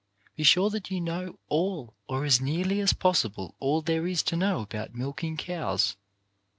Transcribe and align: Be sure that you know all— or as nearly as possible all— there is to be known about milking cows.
Be 0.35 0.41
sure 0.41 0.71
that 0.71 0.89
you 0.89 0.99
know 0.99 1.37
all— 1.47 1.93
or 2.09 2.25
as 2.25 2.41
nearly 2.41 2.79
as 2.79 2.91
possible 2.91 3.53
all— 3.59 3.81
there 3.83 4.07
is 4.07 4.23
to 4.23 4.35
be 4.35 4.39
known 4.39 4.63
about 4.63 4.95
milking 4.95 5.37
cows. 5.37 5.95